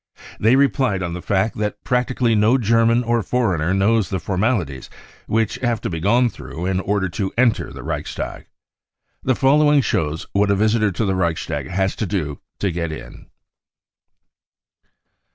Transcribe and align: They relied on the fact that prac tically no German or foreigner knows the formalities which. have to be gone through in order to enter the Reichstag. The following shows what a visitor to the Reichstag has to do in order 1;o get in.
They 0.39 0.55
relied 0.55 1.03
on 1.03 1.13
the 1.13 1.21
fact 1.21 1.57
that 1.57 1.83
prac 1.83 2.07
tically 2.07 2.35
no 2.35 2.57
German 2.57 3.03
or 3.03 3.21
foreigner 3.21 3.71
knows 3.71 4.09
the 4.09 4.19
formalities 4.19 4.89
which. 5.27 5.57
have 5.57 5.79
to 5.81 5.91
be 5.91 5.99
gone 5.99 6.27
through 6.27 6.65
in 6.65 6.79
order 6.79 7.07
to 7.09 7.31
enter 7.37 7.71
the 7.71 7.83
Reichstag. 7.83 8.47
The 9.21 9.35
following 9.35 9.81
shows 9.81 10.25
what 10.33 10.49
a 10.49 10.55
visitor 10.55 10.91
to 10.91 11.05
the 11.05 11.13
Reichstag 11.13 11.67
has 11.67 11.95
to 11.97 12.07
do 12.07 12.17
in 12.19 12.29
order 12.61 12.69
1;o 12.69 12.71
get 12.71 12.91
in. 12.91 13.25